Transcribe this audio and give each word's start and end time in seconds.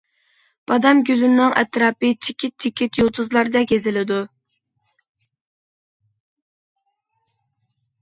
بادام 0.69 1.01
گۈلىنىڭ 1.09 1.53
ئەتراپى 1.61 2.09
چېكىت- 2.29 2.57
چېكىت 2.65 2.99
يۇلتۇزلاردەك 3.01 3.71
بېزىلىدۇ. 3.75 4.19